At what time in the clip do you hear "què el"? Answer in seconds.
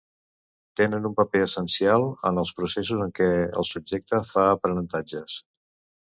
3.19-3.67